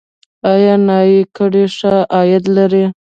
[0.51, 2.83] آیا نایي ګري ښه عاید لري؟